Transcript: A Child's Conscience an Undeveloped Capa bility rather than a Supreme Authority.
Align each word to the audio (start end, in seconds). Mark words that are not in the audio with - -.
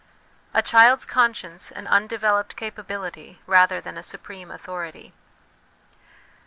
A 0.51 0.63
Child's 0.63 1.05
Conscience 1.05 1.69
an 1.71 1.85
Undeveloped 1.85 2.57
Capa 2.57 2.83
bility 2.83 3.37
rather 3.45 3.79
than 3.79 3.99
a 3.99 4.01
Supreme 4.01 4.49
Authority. 4.49 5.13